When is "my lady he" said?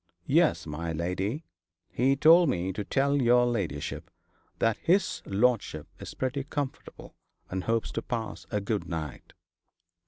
0.65-2.15